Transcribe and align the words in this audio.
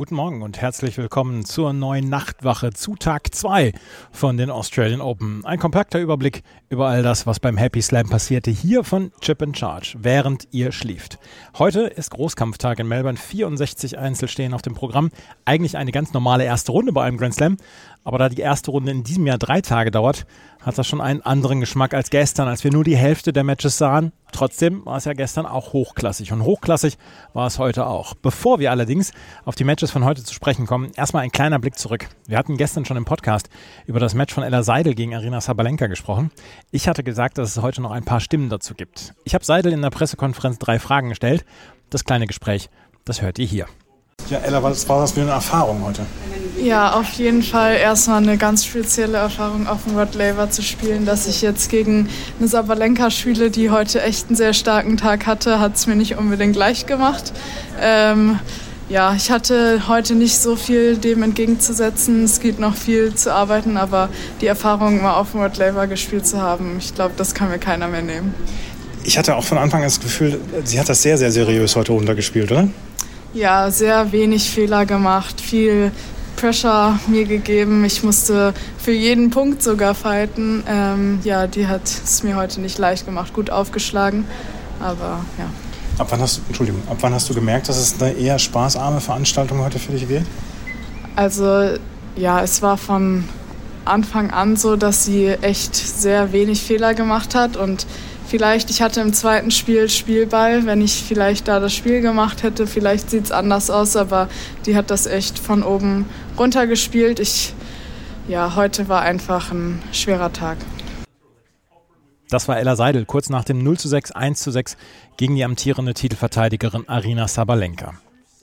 Guten 0.00 0.14
Morgen 0.14 0.40
und 0.40 0.58
herzlich 0.58 0.96
willkommen 0.96 1.44
zur 1.44 1.74
neuen 1.74 2.08
Nachtwache 2.08 2.72
zu 2.72 2.96
Tag 2.96 3.34
2 3.34 3.74
von 4.10 4.38
den 4.38 4.48
Australian 4.48 5.02
Open. 5.02 5.44
Ein 5.44 5.58
kompakter 5.58 6.00
Überblick 6.00 6.42
über 6.70 6.88
all 6.88 7.02
das, 7.02 7.26
was 7.26 7.38
beim 7.38 7.58
Happy 7.58 7.82
Slam 7.82 8.08
passierte, 8.08 8.50
hier 8.50 8.82
von 8.82 9.12
Chip 9.20 9.42
and 9.42 9.58
Charge, 9.58 9.96
während 9.98 10.48
ihr 10.52 10.72
schläft. 10.72 11.18
Heute 11.58 11.80
ist 11.82 12.12
Großkampftag 12.12 12.78
in 12.78 12.88
Melbourne, 12.88 13.18
64 13.18 13.98
Einzel 13.98 14.28
stehen 14.28 14.54
auf 14.54 14.62
dem 14.62 14.72
Programm. 14.72 15.10
Eigentlich 15.44 15.76
eine 15.76 15.92
ganz 15.92 16.14
normale 16.14 16.44
erste 16.44 16.72
Runde 16.72 16.92
bei 16.92 17.04
einem 17.04 17.18
Grand 17.18 17.34
Slam, 17.34 17.58
aber 18.02 18.16
da 18.16 18.30
die 18.30 18.40
erste 18.40 18.70
Runde 18.70 18.92
in 18.92 19.04
diesem 19.04 19.26
Jahr 19.26 19.36
drei 19.36 19.60
Tage 19.60 19.90
dauert, 19.90 20.24
hat 20.62 20.78
das 20.78 20.86
schon 20.86 21.00
einen 21.00 21.22
anderen 21.22 21.60
Geschmack 21.60 21.94
als 21.94 22.10
gestern, 22.10 22.48
als 22.48 22.64
wir 22.64 22.72
nur 22.72 22.84
die 22.84 22.96
Hälfte 22.96 23.32
der 23.32 23.44
Matches 23.44 23.78
sahen. 23.78 24.12
Trotzdem 24.32 24.84
war 24.84 24.96
es 24.96 25.04
ja 25.04 25.12
gestern 25.12 25.46
auch 25.46 25.72
hochklassig 25.72 26.32
und 26.32 26.44
hochklassig 26.44 26.98
war 27.32 27.46
es 27.46 27.58
heute 27.58 27.86
auch. 27.86 28.14
Bevor 28.14 28.58
wir 28.58 28.70
allerdings 28.70 29.12
auf 29.44 29.54
die 29.54 29.64
Matches 29.64 29.90
von 29.90 30.04
heute 30.04 30.22
zu 30.22 30.34
sprechen 30.34 30.66
kommen, 30.66 30.92
erstmal 30.94 31.24
ein 31.24 31.32
kleiner 31.32 31.58
Blick 31.58 31.78
zurück. 31.78 32.08
Wir 32.26 32.38
hatten 32.38 32.56
gestern 32.56 32.84
schon 32.84 32.96
im 32.96 33.04
Podcast 33.04 33.48
über 33.86 34.00
das 34.00 34.14
Match 34.14 34.34
von 34.34 34.44
Ella 34.44 34.62
Seidel 34.62 34.94
gegen 34.94 35.14
Arina 35.14 35.40
Sabalenka 35.40 35.86
gesprochen. 35.86 36.30
Ich 36.70 36.88
hatte 36.88 37.02
gesagt, 37.02 37.38
dass 37.38 37.56
es 37.56 37.62
heute 37.62 37.82
noch 37.82 37.90
ein 37.90 38.04
paar 38.04 38.20
Stimmen 38.20 38.50
dazu 38.50 38.74
gibt. 38.74 39.14
Ich 39.24 39.34
habe 39.34 39.44
Seidel 39.44 39.72
in 39.72 39.82
der 39.82 39.90
Pressekonferenz 39.90 40.58
drei 40.58 40.78
Fragen 40.78 41.08
gestellt. 41.08 41.44
Das 41.88 42.04
kleine 42.04 42.26
Gespräch, 42.26 42.70
das 43.04 43.22
hört 43.22 43.38
ihr 43.38 43.46
hier. 43.46 43.66
Ja, 44.28 44.38
Ella, 44.38 44.62
was 44.62 44.88
war 44.88 45.00
das 45.00 45.12
für 45.12 45.22
eine 45.22 45.30
Erfahrung 45.30 45.82
heute? 45.84 46.02
Ja, 46.62 46.92
auf 46.92 47.12
jeden 47.12 47.42
Fall 47.42 47.76
erstmal 47.76 48.22
eine 48.22 48.36
ganz 48.36 48.66
spezielle 48.66 49.16
Erfahrung 49.16 49.66
auf 49.66 49.84
dem 49.84 49.96
Rod 49.96 50.14
Laver 50.14 50.50
zu 50.50 50.62
spielen. 50.62 51.06
Dass 51.06 51.26
ich 51.26 51.40
jetzt 51.40 51.70
gegen 51.70 52.08
eine 52.38 52.48
Sabalenka 52.48 53.10
spiele, 53.10 53.50
die 53.50 53.70
heute 53.70 54.02
echt 54.02 54.28
einen 54.28 54.36
sehr 54.36 54.52
starken 54.52 54.96
Tag 54.98 55.26
hatte, 55.26 55.58
hat 55.58 55.76
es 55.76 55.86
mir 55.86 55.96
nicht 55.96 56.18
unbedingt 56.18 56.56
leicht 56.56 56.86
gemacht. 56.86 57.32
Ähm, 57.80 58.38
ja, 58.90 59.14
ich 59.14 59.30
hatte 59.30 59.88
heute 59.88 60.14
nicht 60.14 60.38
so 60.38 60.56
viel 60.56 60.98
dem 60.98 61.22
entgegenzusetzen. 61.22 62.24
Es 62.24 62.40
geht 62.40 62.58
noch 62.58 62.74
viel 62.74 63.14
zu 63.14 63.32
arbeiten, 63.32 63.76
aber 63.76 64.10
die 64.40 64.46
Erfahrung, 64.46 65.00
mal 65.00 65.14
auf 65.14 65.30
dem 65.30 65.40
Rod 65.40 65.56
Laver 65.56 65.86
gespielt 65.86 66.26
zu 66.26 66.42
haben, 66.42 66.76
ich 66.78 66.94
glaube, 66.94 67.14
das 67.16 67.32
kann 67.32 67.48
mir 67.48 67.58
keiner 67.58 67.88
mehr 67.88 68.02
nehmen. 68.02 68.34
Ich 69.04 69.16
hatte 69.16 69.36
auch 69.36 69.44
von 69.44 69.56
Anfang 69.58 69.80
an 69.80 69.86
das 69.86 70.00
Gefühl, 70.00 70.40
sie 70.64 70.78
hat 70.78 70.88
das 70.88 71.00
sehr, 71.02 71.16
sehr 71.16 71.30
seriös 71.30 71.74
heute 71.74 71.92
runtergespielt, 71.92 72.52
oder? 72.52 72.68
Ja, 73.32 73.70
sehr 73.70 74.10
wenig 74.12 74.50
Fehler 74.50 74.86
gemacht, 74.86 75.40
viel 75.40 75.92
Pressure 76.36 76.98
mir 77.06 77.26
gegeben. 77.26 77.84
Ich 77.84 78.02
musste 78.02 78.54
für 78.78 78.92
jeden 78.92 79.30
Punkt 79.30 79.62
sogar 79.62 79.94
fighten. 79.94 80.64
Ähm, 80.66 81.20
ja, 81.22 81.46
die 81.46 81.68
hat 81.68 81.82
es 81.84 82.22
mir 82.22 82.34
heute 82.36 82.60
nicht 82.60 82.78
leicht 82.78 83.06
gemacht, 83.06 83.32
gut 83.32 83.50
aufgeschlagen. 83.50 84.24
Aber 84.80 85.24
ja. 85.38 85.44
Ab 85.98 86.08
wann 86.10 86.20
hast 86.20 86.38
du, 86.38 86.42
Entschuldigung, 86.48 86.82
ab 86.88 86.96
wann 87.00 87.12
hast 87.12 87.28
du 87.28 87.34
gemerkt, 87.34 87.68
dass 87.68 87.76
es 87.76 88.00
eine 88.00 88.12
eher 88.12 88.38
spaßarme 88.38 89.00
Veranstaltung 89.00 89.58
heute 89.58 89.78
für 89.78 89.92
dich 89.92 90.08
wird? 90.08 90.24
Also 91.14 91.76
ja, 92.16 92.42
es 92.42 92.62
war 92.62 92.78
von 92.78 93.24
Anfang 93.84 94.30
an 94.30 94.56
so, 94.56 94.76
dass 94.76 95.04
sie 95.04 95.28
echt 95.28 95.76
sehr 95.76 96.32
wenig 96.32 96.62
Fehler 96.62 96.94
gemacht 96.94 97.34
hat 97.34 97.56
und 97.56 97.86
Vielleicht, 98.30 98.70
ich 98.70 98.80
hatte 98.80 99.00
im 99.00 99.12
zweiten 99.12 99.50
Spiel 99.50 99.88
Spielball. 99.88 100.64
Wenn 100.64 100.80
ich 100.80 101.02
vielleicht 101.02 101.48
da 101.48 101.58
das 101.58 101.74
Spiel 101.74 102.00
gemacht 102.00 102.44
hätte, 102.44 102.68
vielleicht 102.68 103.10
sieht 103.10 103.24
es 103.24 103.32
anders 103.32 103.70
aus, 103.70 103.96
aber 103.96 104.28
die 104.66 104.76
hat 104.76 104.92
das 104.92 105.08
echt 105.08 105.36
von 105.36 105.64
oben 105.64 106.04
runter 106.38 106.68
gespielt. 106.68 107.18
Ich, 107.18 107.54
ja, 108.28 108.54
heute 108.54 108.88
war 108.88 109.02
einfach 109.02 109.50
ein 109.50 109.82
schwerer 109.90 110.32
Tag. 110.32 110.58
Das 112.28 112.46
war 112.46 112.56
Ella 112.56 112.76
Seidel 112.76 113.04
kurz 113.04 113.30
nach 113.30 113.42
dem 113.42 113.64
0 113.64 113.78
zu 113.80 113.88
6, 113.88 114.12
1 114.12 114.40
zu 114.40 114.52
6 114.52 114.76
gegen 115.16 115.34
die 115.34 115.42
amtierende 115.42 115.92
Titelverteidigerin 115.92 116.88
Arina 116.88 117.26
Sabalenka. 117.26 117.94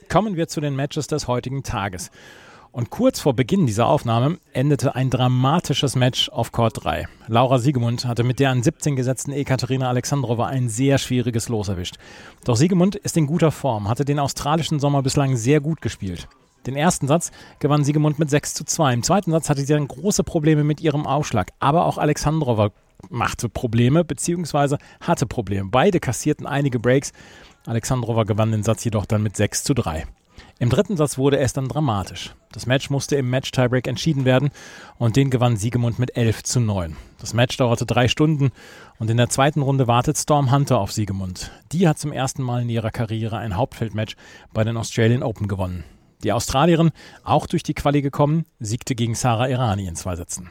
Kommen 0.09 0.35
wir 0.35 0.50
zu 0.50 0.59
den 0.59 0.75
Matches 0.75 1.07
des 1.07 1.29
heutigen 1.29 1.63
Tages. 1.63 2.11
Und 2.77 2.91
kurz 2.91 3.19
vor 3.19 3.33
Beginn 3.33 3.65
dieser 3.65 3.88
Aufnahme 3.88 4.38
endete 4.53 4.93
ein 4.93 5.09
dramatisches 5.09 5.95
Match 5.95 6.29
auf 6.29 6.51
Court 6.51 6.83
3. 6.83 7.07
Laura 7.25 7.57
Siegemund 7.57 8.05
hatte 8.05 8.23
mit 8.23 8.38
der 8.38 8.51
an 8.51 8.61
17 8.61 8.95
gesetzten 8.95 9.31
Ekaterina 9.31 9.89
Alexandrova 9.89 10.45
ein 10.45 10.69
sehr 10.69 10.99
schwieriges 10.99 11.49
Los 11.49 11.69
erwischt. 11.69 11.95
Doch 12.45 12.55
Siegemund 12.55 12.95
ist 12.95 13.17
in 13.17 13.25
guter 13.25 13.49
Form, 13.49 13.89
hatte 13.89 14.05
den 14.05 14.19
australischen 14.19 14.79
Sommer 14.79 15.01
bislang 15.01 15.35
sehr 15.37 15.59
gut 15.59 15.81
gespielt. 15.81 16.27
Den 16.67 16.75
ersten 16.75 17.07
Satz 17.07 17.31
gewann 17.57 17.83
Siegemund 17.83 18.19
mit 18.19 18.29
6 18.29 18.53
zu 18.53 18.63
2. 18.63 18.93
Im 18.93 19.01
zweiten 19.01 19.31
Satz 19.31 19.49
hatte 19.49 19.61
sie 19.61 19.73
dann 19.73 19.87
große 19.87 20.23
Probleme 20.23 20.63
mit 20.63 20.79
ihrem 20.79 21.07
Aufschlag. 21.07 21.49
Aber 21.57 21.87
auch 21.87 21.97
Alexandrova 21.97 22.69
machte 23.09 23.49
Probleme 23.49 24.05
bzw. 24.05 24.77
hatte 25.01 25.25
Probleme. 25.25 25.69
Beide 25.71 25.99
kassierten 25.99 26.45
einige 26.45 26.77
Breaks. 26.77 27.11
Alexandrova 27.66 28.21
gewann 28.21 28.51
den 28.51 28.61
Satz 28.61 28.83
jedoch 28.83 29.07
dann 29.07 29.23
mit 29.23 29.35
6 29.35 29.63
zu 29.63 29.73
3. 29.73 30.05
Im 30.59 30.69
dritten 30.69 30.97
Satz 30.97 31.17
wurde 31.17 31.37
es 31.39 31.53
dann 31.53 31.67
dramatisch. 31.67 32.33
Das 32.51 32.65
Match 32.65 32.89
musste 32.89 33.15
im 33.15 33.29
Match-Tiebreak 33.29 33.87
entschieden 33.87 34.25
werden 34.25 34.49
und 34.97 35.15
den 35.15 35.29
gewann 35.29 35.57
Siegemund 35.57 35.99
mit 35.99 36.17
11 36.17 36.43
zu 36.43 36.59
9. 36.59 36.95
Das 37.19 37.33
Match 37.33 37.57
dauerte 37.57 37.85
drei 37.85 38.07
Stunden 38.07 38.51
und 38.97 39.09
in 39.09 39.17
der 39.17 39.29
zweiten 39.29 39.61
Runde 39.61 39.87
wartet 39.87 40.17
Storm 40.17 40.51
Hunter 40.51 40.79
auf 40.79 40.91
Siegemund. 40.91 41.51
Die 41.71 41.87
hat 41.87 41.99
zum 41.99 42.11
ersten 42.11 42.41
Mal 42.41 42.63
in 42.63 42.69
ihrer 42.69 42.91
Karriere 42.91 43.37
ein 43.37 43.55
Hauptfeldmatch 43.55 44.15
bei 44.53 44.63
den 44.63 44.77
Australian 44.77 45.23
Open 45.23 45.47
gewonnen. 45.47 45.83
Die 46.23 46.31
Australierin, 46.31 46.91
auch 47.23 47.45
durch 47.45 47.63
die 47.63 47.75
Quali 47.75 48.01
gekommen, 48.01 48.45
siegte 48.59 48.95
gegen 48.95 49.13
Sarah 49.13 49.49
Irani 49.49 49.85
in 49.85 49.95
zwei 49.95 50.15
Sätzen. 50.15 50.49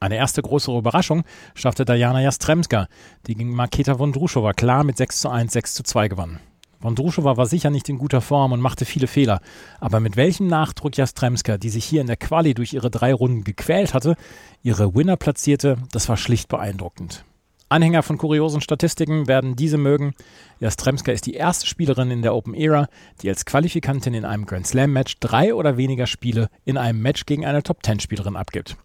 Eine 0.00 0.16
erste 0.16 0.42
größere 0.42 0.76
Überraschung 0.76 1.22
schaffte 1.54 1.84
Diana 1.84 2.20
Jastremska, 2.20 2.88
die 3.26 3.34
gegen 3.36 3.54
Marketa 3.54 3.98
Vondrushova 3.98 4.52
klar 4.52 4.84
mit 4.84 4.96
6 4.96 5.20
zu 5.20 5.28
1, 5.30 5.52
6 5.52 5.74
zu 5.74 5.82
2 5.82 6.08
gewann. 6.08 6.40
Vondrushova 6.84 7.36
war 7.36 7.46
sicher 7.46 7.70
nicht 7.70 7.88
in 7.88 7.98
guter 7.98 8.20
Form 8.20 8.52
und 8.52 8.60
machte 8.60 8.84
viele 8.84 9.06
Fehler. 9.06 9.40
Aber 9.80 10.00
mit 10.00 10.16
welchem 10.16 10.46
Nachdruck 10.46 10.96
Jastremska, 10.96 11.56
die 11.56 11.70
sich 11.70 11.84
hier 11.84 12.02
in 12.02 12.06
der 12.06 12.16
Quali 12.16 12.54
durch 12.54 12.74
ihre 12.74 12.90
drei 12.90 13.12
Runden 13.14 13.42
gequält 13.42 13.94
hatte, 13.94 14.16
ihre 14.62 14.94
Winner 14.94 15.16
platzierte, 15.16 15.78
das 15.92 16.08
war 16.08 16.16
schlicht 16.16 16.48
beeindruckend. 16.48 17.24
Anhänger 17.70 18.02
von 18.02 18.18
kuriosen 18.18 18.60
Statistiken 18.60 19.26
werden 19.26 19.56
diese 19.56 19.78
mögen. 19.78 20.14
Jastremska 20.60 21.10
ist 21.10 21.26
die 21.26 21.34
erste 21.34 21.66
Spielerin 21.66 22.10
in 22.10 22.22
der 22.22 22.34
Open 22.34 22.54
Era, 22.54 22.88
die 23.22 23.30
als 23.30 23.46
Qualifikantin 23.46 24.14
in 24.14 24.24
einem 24.24 24.44
Grand 24.44 24.66
Slam 24.66 24.92
Match 24.92 25.16
drei 25.18 25.54
oder 25.54 25.76
weniger 25.76 26.06
Spiele 26.06 26.50
in 26.64 26.76
einem 26.76 27.00
Match 27.00 27.24
gegen 27.24 27.46
eine 27.46 27.62
Top 27.62 27.82
Ten 27.82 27.98
Spielerin 27.98 28.36
abgibt. 28.36 28.76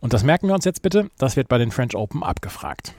Und 0.00 0.12
das 0.12 0.22
merken 0.22 0.46
wir 0.46 0.54
uns 0.54 0.64
jetzt 0.64 0.82
bitte, 0.82 1.10
das 1.18 1.36
wird 1.36 1.48
bei 1.48 1.58
den 1.58 1.72
French 1.72 1.96
Open 1.96 2.22
abgefragt. 2.22 2.94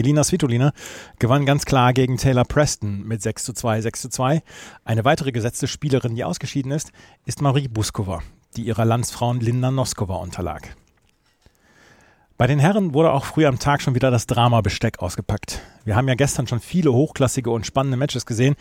Elina 0.00 0.24
Svitolina 0.24 0.72
gewann 1.18 1.46
ganz 1.46 1.64
klar 1.66 1.92
gegen 1.92 2.16
Taylor 2.16 2.44
Preston 2.44 3.06
mit 3.06 3.22
6 3.22 3.44
zu 3.44 3.52
2, 3.52 3.82
6 3.82 4.00
zu 4.00 4.08
2. 4.08 4.42
Eine 4.84 5.04
weitere 5.04 5.30
gesetzte 5.30 5.68
Spielerin, 5.68 6.14
die 6.14 6.24
ausgeschieden 6.24 6.72
ist, 6.72 6.90
ist 7.26 7.42
Marie 7.42 7.68
Buskova, 7.68 8.22
die 8.56 8.62
ihrer 8.62 8.84
Landsfrauen 8.84 9.40
Linda 9.40 9.70
Noskova 9.70 10.16
unterlag. 10.16 10.74
Bei 12.38 12.46
den 12.46 12.58
Herren 12.58 12.94
wurde 12.94 13.12
auch 13.12 13.26
früh 13.26 13.44
am 13.44 13.58
Tag 13.58 13.82
schon 13.82 13.94
wieder 13.94 14.10
das 14.10 14.26
Drama-Besteck 14.26 15.00
ausgepackt. 15.00 15.60
Wir 15.84 15.94
haben 15.96 16.08
ja 16.08 16.14
gestern 16.14 16.46
schon 16.46 16.60
viele 16.60 16.90
hochklassige 16.90 17.50
und 17.50 17.66
spannende 17.66 17.98
Matches 17.98 18.24
gesehen. 18.24 18.54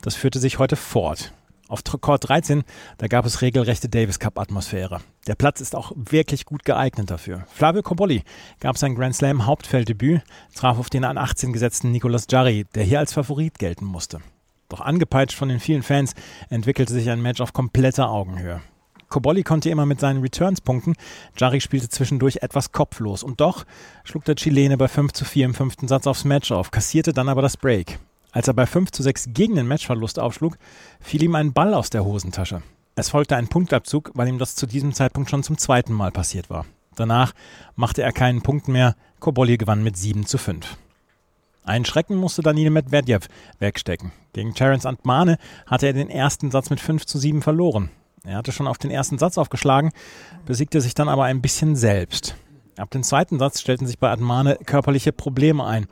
Das 0.00 0.14
führte 0.14 0.38
sich 0.38 0.58
heute 0.58 0.76
fort. 0.76 1.34
Auf 1.68 1.82
Court 1.82 2.28
13, 2.28 2.62
da 2.98 3.08
gab 3.08 3.26
es 3.26 3.42
regelrechte 3.42 3.88
Davis 3.88 4.20
Cup 4.20 4.38
Atmosphäre. 4.38 5.00
Der 5.26 5.34
Platz 5.34 5.60
ist 5.60 5.74
auch 5.74 5.90
wirklich 5.96 6.44
gut 6.44 6.64
geeignet 6.64 7.10
dafür. 7.10 7.44
Flavio 7.48 7.82
Cobolli 7.82 8.22
gab 8.60 8.78
sein 8.78 8.94
Grand 8.94 9.16
Slam 9.16 9.46
Hauptfelddebüt, 9.46 10.22
traf 10.54 10.78
auf 10.78 10.90
den 10.90 11.04
an 11.04 11.18
18 11.18 11.52
gesetzten 11.52 11.90
Nicolas 11.90 12.26
Jarry, 12.30 12.66
der 12.76 12.84
hier 12.84 13.00
als 13.00 13.12
Favorit 13.12 13.58
gelten 13.58 13.84
musste. 13.84 14.20
Doch 14.68 14.80
angepeitscht 14.80 15.36
von 15.36 15.48
den 15.48 15.58
vielen 15.58 15.82
Fans 15.82 16.14
entwickelte 16.50 16.92
sich 16.92 17.10
ein 17.10 17.22
Match 17.22 17.40
auf 17.40 17.52
kompletter 17.52 18.10
Augenhöhe. 18.10 18.60
Cobolli 19.08 19.42
konnte 19.42 19.70
immer 19.70 19.86
mit 19.86 20.00
seinen 20.00 20.20
Returns 20.20 20.60
punkten. 20.60 20.94
Jarry 21.36 21.60
spielte 21.60 21.88
zwischendurch 21.88 22.38
etwas 22.42 22.72
kopflos. 22.72 23.22
Und 23.22 23.40
doch 23.40 23.64
schlug 24.04 24.24
der 24.24 24.34
Chilene 24.36 24.76
bei 24.76 24.88
5 24.88 25.12
zu 25.12 25.24
4 25.24 25.46
im 25.46 25.54
fünften 25.54 25.88
Satz 25.88 26.06
aufs 26.06 26.24
Match 26.24 26.50
auf, 26.50 26.70
kassierte 26.70 27.12
dann 27.12 27.28
aber 27.28 27.42
das 27.42 27.56
Break. 27.56 27.98
Als 28.32 28.48
er 28.48 28.54
bei 28.54 28.66
5 28.66 28.90
zu 28.90 29.02
6 29.02 29.30
gegen 29.32 29.54
den 29.54 29.66
Matchverlust 29.66 30.18
aufschlug, 30.18 30.58
fiel 31.00 31.22
ihm 31.22 31.34
ein 31.34 31.52
Ball 31.52 31.74
aus 31.74 31.90
der 31.90 32.04
Hosentasche. 32.04 32.62
Es 32.94 33.10
folgte 33.10 33.36
ein 33.36 33.48
Punktabzug, 33.48 34.10
weil 34.14 34.28
ihm 34.28 34.38
das 34.38 34.56
zu 34.56 34.66
diesem 34.66 34.92
Zeitpunkt 34.92 35.30
schon 35.30 35.42
zum 35.42 35.58
zweiten 35.58 35.92
Mal 35.92 36.12
passiert 36.12 36.48
war. 36.50 36.66
Danach 36.94 37.34
machte 37.74 38.02
er 38.02 38.12
keinen 38.12 38.42
Punkt 38.42 38.68
mehr. 38.68 38.96
Kobolli 39.20 39.58
gewann 39.58 39.84
mit 39.84 39.96
7 39.96 40.26
zu 40.26 40.38
5. 40.38 40.76
Einen 41.62 41.84
Schrecken 41.84 42.16
musste 42.16 42.42
Daniel 42.42 42.70
Medvedev 42.70 43.28
wegstecken. 43.58 44.12
Gegen 44.32 44.54
Terence 44.54 44.86
Antmane 44.86 45.36
hatte 45.66 45.86
er 45.86 45.92
den 45.92 46.08
ersten 46.08 46.50
Satz 46.50 46.70
mit 46.70 46.80
5 46.80 47.04
zu 47.04 47.18
7 47.18 47.42
verloren. 47.42 47.90
Er 48.24 48.36
hatte 48.36 48.52
schon 48.52 48.66
auf 48.66 48.78
den 48.78 48.90
ersten 48.90 49.18
Satz 49.18 49.36
aufgeschlagen, 49.36 49.92
besiegte 50.46 50.80
sich 50.80 50.94
dann 50.94 51.08
aber 51.08 51.24
ein 51.24 51.42
bisschen 51.42 51.76
selbst. 51.76 52.36
Ab 52.76 52.90
dem 52.90 53.02
zweiten 53.02 53.38
Satz 53.38 53.60
stellten 53.60 53.86
sich 53.86 53.98
bei 53.98 54.10
Antmane 54.10 54.58
körperliche 54.64 55.12
Probleme 55.12 55.64
ein. 55.64 55.86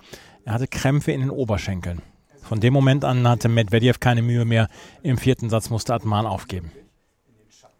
Er 0.44 0.54
hatte 0.54 0.68
Krämpfe 0.68 1.12
in 1.12 1.20
den 1.20 1.30
Oberschenkeln. 1.30 2.02
Von 2.44 2.60
dem 2.60 2.74
Moment 2.74 3.04
an 3.04 3.26
hatte 3.26 3.48
Medvedev 3.48 4.00
keine 4.00 4.22
Mühe 4.22 4.44
mehr. 4.44 4.68
Im 5.02 5.16
vierten 5.16 5.48
Satz 5.48 5.70
musste 5.70 5.94
Atman 5.94 6.26
aufgeben. 6.26 6.70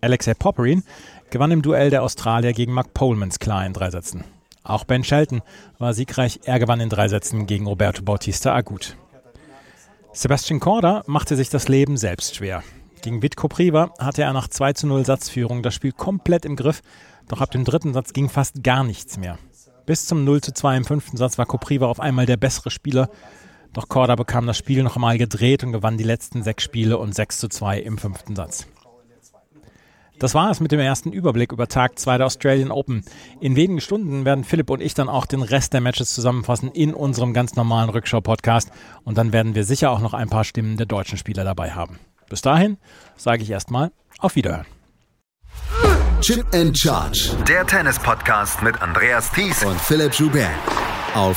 Alexei 0.01 0.35
Popperin 0.35 0.83
gewann 1.31 1.51
im 1.51 1.63
Duell 1.63 1.91
der 1.91 2.03
Australier 2.03 2.53
gegen 2.53 2.73
Mark 2.73 2.95
Polmans 2.95 3.39
klar 3.39 3.67
in 3.67 3.75
drei 3.75 3.91
Sätzen. 3.91 4.25
Auch 4.63 4.85
Ben 4.85 5.05
Shelton 5.05 5.43
war 5.79 5.93
siegreich, 5.93 6.41
er 6.45 6.59
gewann 6.59 6.81
in 6.81 6.89
drei 6.89 7.09
Sätzen 7.09 7.47
gegen 7.47 7.67
Roberto 7.67 8.03
Bautista 8.03 8.55
Agut. 8.55 8.97
Sebastian 10.15 10.61
Korda 10.61 11.03
machte 11.07 11.37
sich 11.37 11.51
das 11.51 11.69
Leben 11.69 11.99
selbst 11.99 12.37
schwer. 12.37 12.63
Gegen 13.03 13.21
Vitko 13.21 13.49
Priva 13.49 13.91
hatte 13.99 14.23
er 14.23 14.33
nach 14.33 14.49
2 14.49 14.73
zu 14.73 14.87
0 14.87 15.05
Satzführung 15.05 15.63
das 15.63 15.75
Spiel 15.75 15.93
komplett 15.93 16.47
im 16.47 16.57
Griff, 16.57 16.81
doch 17.29 17.43
ab 17.43 17.51
dem 17.51 17.65
dritten 17.65 17.93
Satz 17.93 18.15
ging 18.15 18.31
fast 18.31 18.63
gar 18.63 18.85
nichts 18.85 19.19
mehr. 19.19 19.39
Bis 19.85 20.07
zum 20.07 20.25
0 20.25 20.41
zu 20.41 20.55
2 20.55 20.79
im 20.79 20.85
fünften 20.87 21.19
Satz 21.19 21.37
war 21.37 21.45
Kopriva 21.45 21.87
auf 21.87 22.01
einmal 22.01 22.25
der 22.25 22.39
bessere 22.39 22.71
Spieler, 22.71 23.11
doch 23.75 23.89
Korda 23.89 24.15
bekam 24.15 24.47
das 24.47 24.57
Spiel 24.57 24.83
noch 24.83 24.97
einmal 24.97 25.19
gedreht 25.19 25.65
und 25.65 25.73
gewann 25.73 25.99
die 25.99 26.05
letzten 26.05 26.43
sechs 26.43 26.63
Spiele 26.63 26.97
und 26.97 27.15
6 27.15 27.39
zu 27.39 27.49
2 27.49 27.81
im 27.81 27.99
fünften 27.99 28.35
Satz. 28.37 28.67
Das 30.21 30.33
war 30.33 30.51
es 30.51 30.61
mit 30.61 30.71
dem 30.71 30.79
ersten 30.79 31.13
Überblick 31.13 31.51
über 31.51 31.67
Tag 31.67 31.99
2 31.99 32.19
der 32.19 32.27
Australian 32.27 32.71
Open. 32.71 33.05
In 33.41 33.57
wenigen 33.57 33.81
Stunden 33.81 34.25
werden 34.25 34.45
Philipp 34.45 34.71
und 34.71 34.81
ich 34.81 34.95
dann 34.95 35.09
auch 35.09 35.27
den 35.27 35.43
Rest 35.43 35.73
der 35.73 35.81
Matches 35.81 36.15
zusammenfassen 36.15 36.71
in 36.71 36.95
unserem 36.95 37.35
ganz 37.35 37.57
normalen 37.57 37.91
Rückschau-Podcast 37.91 38.71
und 39.03 39.19
dann 39.19 39.33
werden 39.33 39.57
wir 39.57 39.65
sicher 39.65 39.91
auch 39.91 40.01
noch 40.01 40.15
ein 40.15 40.31
paar 40.31 40.45
Stimmen 40.45 40.77
der 40.77 40.87
deutschen 40.87 41.19
Spieler 41.19 41.43
dabei 41.43 41.73
haben. 41.73 41.99
Bis 42.31 42.43
dahin 42.43 42.79
sage 43.17 43.43
ich 43.43 43.51
erstmal 43.51 43.91
auf 44.19 44.37
Wiederhören. 44.37 44.67
Chip 46.21 46.47
and 46.55 46.79
Charge. 46.79 47.37
Der 47.49 47.67
Tennis-Podcast 47.67 48.63
mit 48.63 48.81
Andreas 48.81 49.31
Thies 49.33 49.65
und 49.65 49.79
Philipp 49.81 50.15
Joubert. 50.15 50.49
Auf 51.15 51.37